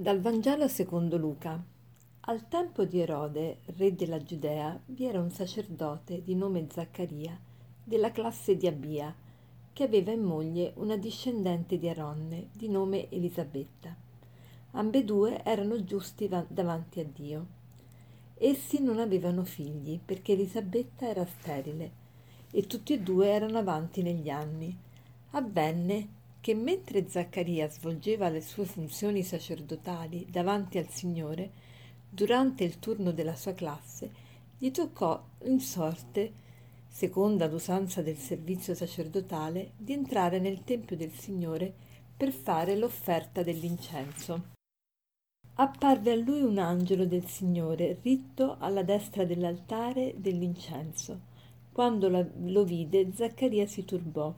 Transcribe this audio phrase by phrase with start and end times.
[0.00, 1.60] Dal Vangelo secondo Luca.
[2.20, 7.36] Al tempo di Erode, re della Giudea, vi era un sacerdote di nome Zaccaria,
[7.82, 9.12] della classe di Abia,
[9.72, 13.92] che aveva in moglie una discendente di Aronne di nome Elisabetta.
[14.70, 17.46] Ambedue erano giusti davanti a Dio.
[18.34, 21.90] Essi non avevano figli perché Elisabetta era sterile
[22.52, 24.78] e tutti e due erano avanti negli anni.
[25.30, 31.50] Avvenne che mentre Zaccaria svolgeva le sue funzioni sacerdotali davanti al Signore,
[32.08, 34.10] durante il turno della sua classe,
[34.56, 36.32] gli toccò in sorte,
[36.88, 41.72] seconda l'usanza del servizio sacerdotale, di entrare nel Tempio del Signore
[42.16, 44.56] per fare l'offerta dell'incenso.
[45.54, 51.20] Apparve a lui un angelo del Signore, ritto alla destra dell'altare dell'incenso.
[51.72, 54.34] Quando lo vide, Zaccaria si turbò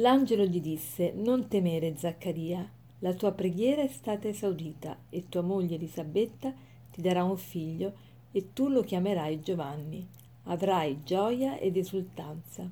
[0.00, 2.66] L'angelo gli disse, non temere Zaccaria,
[3.00, 6.54] la tua preghiera è stata esaudita e tua moglie Elisabetta
[6.90, 7.92] ti darà un figlio
[8.32, 10.06] e tu lo chiamerai Giovanni.
[10.44, 12.66] Avrai gioia ed esultanza.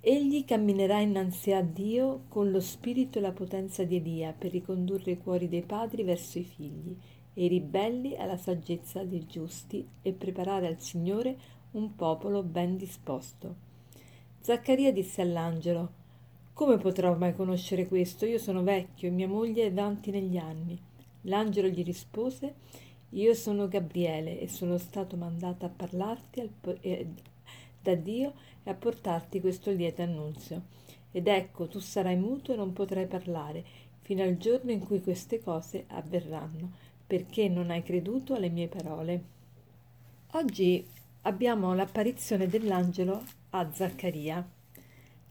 [0.00, 5.12] Egli camminerà innanzi a Dio con lo spirito e la potenza di Elia per ricondurre
[5.12, 6.96] i cuori dei padri verso i figli
[7.34, 11.38] e i ribelli alla saggezza dei giusti e preparare al Signore
[11.72, 13.73] un popolo ben disposto.
[14.44, 15.90] Zaccaria disse all'angelo
[16.52, 18.26] Come potrò mai conoscere questo?
[18.26, 20.78] Io sono vecchio e mia moglie è avanti negli anni.
[21.22, 22.54] L'angelo gli rispose
[23.12, 26.50] Io sono Gabriele e sono stato mandato a parlarti
[26.82, 27.06] eh,
[27.80, 30.60] da Dio e a portarti questo lieto annunzio.
[31.10, 33.64] Ed ecco, tu sarai muto e non potrai parlare
[34.02, 36.70] fino al giorno in cui queste cose avverranno,
[37.06, 39.24] perché non hai creduto alle mie parole.
[40.32, 40.86] Oggi
[41.24, 44.46] abbiamo l'apparizione dell'angelo a Zaccaria.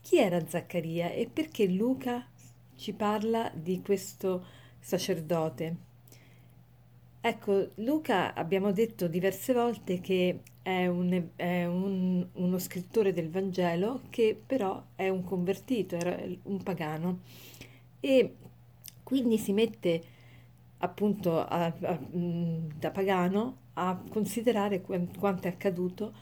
[0.01, 2.27] Chi era Zaccaria e perché Luca
[2.75, 4.45] ci parla di questo
[4.79, 5.91] sacerdote?
[7.21, 14.01] Ecco, Luca abbiamo detto diverse volte che è, un, è un, uno scrittore del Vangelo
[14.09, 17.19] che però è un convertito, era un pagano
[18.01, 18.35] e
[19.03, 20.03] quindi si mette
[20.79, 26.13] appunto a, a, da pagano a considerare quanto è accaduto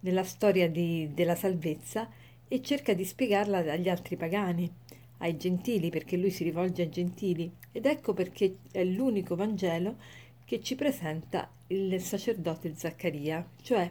[0.00, 2.08] nella storia di, della salvezza
[2.48, 4.70] e cerca di spiegarla agli altri pagani,
[5.18, 7.50] ai gentili, perché lui si rivolge ai gentili.
[7.72, 9.96] Ed ecco perché è l'unico Vangelo
[10.44, 13.90] che ci presenta il sacerdote Zaccaria, cioè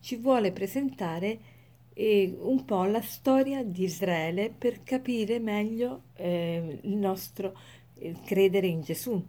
[0.00, 1.38] ci vuole presentare
[1.92, 7.54] eh, un po' la storia di Israele per capire meglio eh, il nostro
[7.98, 9.22] eh, credere in Gesù.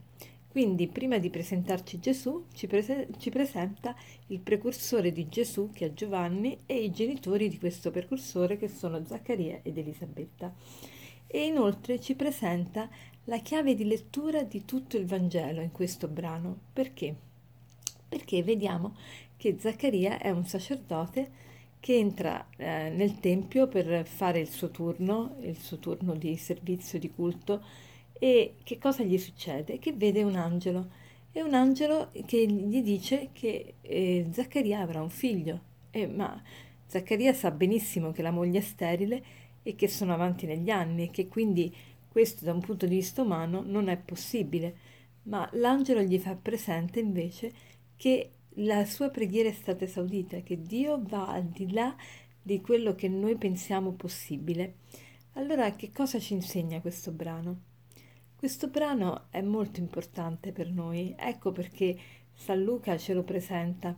[0.51, 3.95] Quindi prima di presentarci Gesù ci, prese- ci, presenta
[4.27, 9.01] il precursore di Gesù che è Giovanni e i genitori di questo precursore che sono
[9.05, 10.53] Zaccaria ed Elisabetta.
[11.25, 12.89] E inoltre ci presenta
[13.25, 16.57] la chiave di lettura di tutto il Vangelo in questo brano.
[16.73, 17.15] Perché?
[18.09, 18.97] Perché vediamo
[19.37, 21.31] che Zaccaria è un sacerdote
[21.79, 26.99] che entra eh, nel Tempio per fare il suo turno, il suo turno di servizio
[26.99, 27.63] di culto
[28.23, 29.79] e che cosa gli succede?
[29.79, 30.91] Che vede un angelo.
[31.31, 35.59] È un angelo che gli dice che eh, Zaccaria avrà un figlio.
[35.89, 36.39] Eh, ma
[36.85, 39.23] Zaccaria sa benissimo che la moglie è sterile
[39.63, 41.75] e che sono avanti negli anni e che quindi
[42.07, 44.75] questo da un punto di vista umano non è possibile.
[45.23, 47.51] Ma l'angelo gli fa presente invece
[47.95, 51.95] che la sua preghiera è stata esaudita, che Dio va al di là
[52.39, 54.75] di quello che noi pensiamo possibile.
[55.33, 57.70] Allora che cosa ci insegna questo brano?
[58.41, 61.95] Questo brano è molto importante per noi, ecco perché
[62.33, 63.95] San Luca ce lo presenta,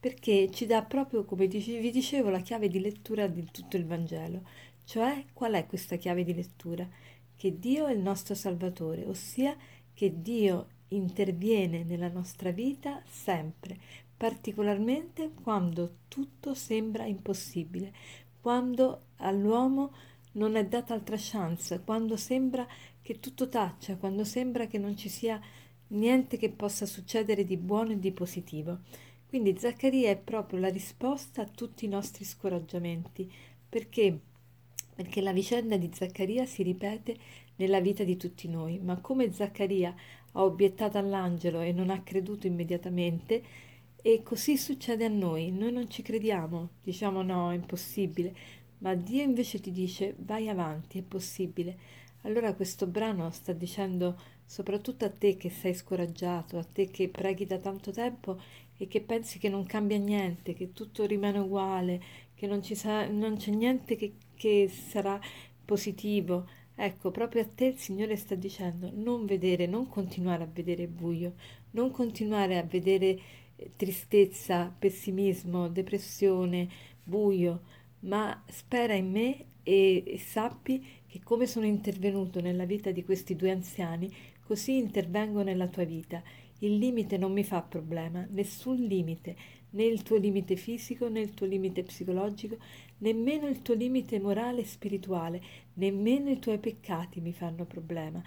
[0.00, 4.48] perché ci dà proprio, come vi dicevo, la chiave di lettura di tutto il Vangelo.
[4.86, 6.88] Cioè, qual è questa chiave di lettura?
[7.36, 9.54] Che Dio è il nostro Salvatore, ossia
[9.92, 13.78] che Dio interviene nella nostra vita sempre,
[14.16, 17.92] particolarmente quando tutto sembra impossibile,
[18.40, 19.92] quando all'uomo
[20.32, 22.66] non è data altra chance, quando sembra
[23.02, 25.40] che tutto taccia, quando sembra che non ci sia
[25.88, 28.80] niente che possa succedere di buono e di positivo.
[29.28, 33.30] Quindi Zaccaria è proprio la risposta a tutti i nostri scoraggiamenti,
[33.68, 34.18] perché?
[34.94, 37.16] Perché la vicenda di Zaccaria si ripete
[37.56, 39.94] nella vita di tutti noi, ma come Zaccaria
[40.32, 43.42] ha obiettato all'angelo e non ha creduto immediatamente,
[44.02, 48.34] e così succede a noi, noi non ci crediamo, diciamo no, è impossibile,
[48.82, 52.00] ma Dio invece ti dice vai avanti, è possibile.
[52.22, 57.46] Allora questo brano sta dicendo soprattutto a te che sei scoraggiato, a te che preghi
[57.46, 58.38] da tanto tempo
[58.76, 62.02] e che pensi che non cambia niente, che tutto rimane uguale,
[62.34, 65.20] che non, sa- non c'è niente che, che sarà
[65.64, 66.46] positivo.
[66.74, 71.34] Ecco, proprio a te il Signore sta dicendo non vedere, non continuare a vedere buio,
[71.72, 73.18] non continuare a vedere
[73.56, 76.68] eh, tristezza, pessimismo, depressione,
[77.04, 77.62] buio,
[78.02, 83.36] ma spera in me e, e sappi che come sono intervenuto nella vita di questi
[83.36, 84.12] due anziani,
[84.44, 86.22] così intervengo nella tua vita.
[86.60, 89.36] Il limite non mi fa problema, nessun limite,
[89.70, 92.56] né il tuo limite fisico, né il tuo limite psicologico,
[92.98, 95.42] nemmeno il tuo limite morale e spirituale,
[95.74, 98.22] nemmeno i tuoi peccati mi fanno problema.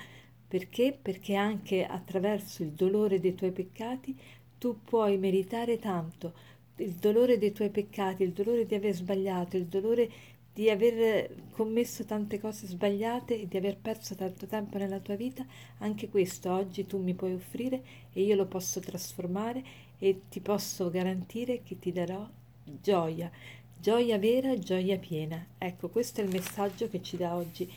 [0.47, 0.97] Perché?
[1.01, 4.15] Perché anche attraverso il dolore dei tuoi peccati
[4.57, 6.33] tu puoi meritare tanto.
[6.77, 10.09] Il dolore dei tuoi peccati, il dolore di aver sbagliato, il dolore
[10.55, 15.45] di aver commesso tante cose sbagliate e di aver perso tanto tempo nella tua vita,
[15.79, 17.81] anche questo oggi tu mi puoi offrire
[18.13, 19.61] e io lo posso trasformare
[19.99, 22.25] e ti posso garantire che ti darò
[22.63, 23.29] gioia,
[23.77, 25.45] gioia vera, gioia piena.
[25.57, 27.69] Ecco, questo è il messaggio che ci dà oggi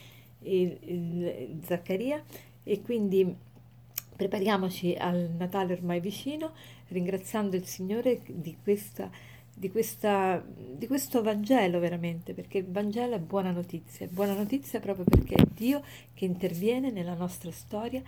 [0.42, 2.22] il, il Zaccaria
[2.62, 3.34] e quindi
[4.18, 6.50] prepariamoci al Natale ormai vicino,
[6.88, 9.08] ringraziando il Signore di questa
[9.54, 14.78] di, questa, di questo Vangelo veramente, perché il Vangelo è buona notizia, è buona notizia
[14.78, 15.82] proprio perché è Dio
[16.14, 18.00] che interviene nella nostra storia,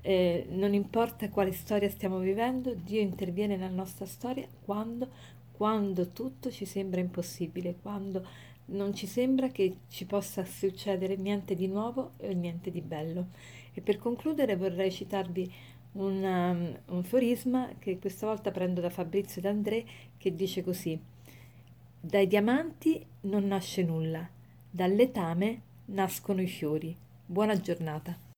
[0.00, 5.08] eh, non importa quale storia stiamo vivendo, Dio interviene nella nostra storia quando,
[5.52, 8.26] quando tutto ci sembra impossibile, quando
[8.66, 13.26] non ci sembra che ci possa succedere niente di nuovo e niente di bello.
[13.74, 15.52] E per concludere vorrei citarvi
[15.92, 19.84] un, um, un forisma che questa volta prendo da Fabrizio D'André
[20.16, 20.98] che dice così
[22.04, 24.28] dai diamanti non nasce nulla,
[24.70, 26.94] dal letame nascono i fiori.
[27.24, 28.33] Buona giornata.